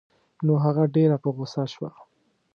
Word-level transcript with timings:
نو 0.45 0.53
هغه 0.63 0.83
ډېره 0.95 1.17
په 1.23 1.29
غوسه 1.35 1.63
شوه. 1.73 1.89